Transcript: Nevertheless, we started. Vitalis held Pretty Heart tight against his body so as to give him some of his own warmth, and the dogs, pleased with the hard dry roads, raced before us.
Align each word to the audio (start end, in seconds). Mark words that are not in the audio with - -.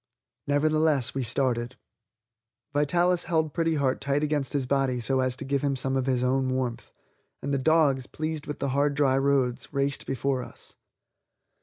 Nevertheless, 0.47 1.13
we 1.13 1.21
started. 1.21 1.75
Vitalis 2.73 3.25
held 3.25 3.53
Pretty 3.53 3.75
Heart 3.75 4.01
tight 4.01 4.23
against 4.23 4.51
his 4.53 4.65
body 4.65 4.99
so 4.99 5.19
as 5.19 5.35
to 5.35 5.45
give 5.45 5.61
him 5.61 5.75
some 5.75 5.95
of 5.95 6.07
his 6.07 6.23
own 6.23 6.49
warmth, 6.49 6.91
and 7.43 7.53
the 7.53 7.59
dogs, 7.59 8.07
pleased 8.07 8.47
with 8.47 8.57
the 8.57 8.69
hard 8.69 8.95
dry 8.95 9.15
roads, 9.19 9.71
raced 9.71 10.07
before 10.07 10.41
us. 10.41 10.75